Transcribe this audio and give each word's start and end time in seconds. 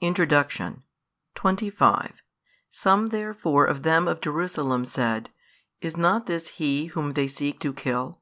[Introduction] 0.00 0.82
25 1.36 2.14
Some 2.72 3.08
therefore 3.10 3.64
of 3.66 3.84
them 3.84 4.08
of 4.08 4.20
Jerusalem 4.20 4.84
said, 4.84 5.30
Is 5.80 5.96
not 5.96 6.26
This 6.26 6.48
He 6.58 6.86
whom 6.86 7.12
they 7.12 7.28
seek 7.28 7.60
to 7.60 7.72
kill? 7.72 8.20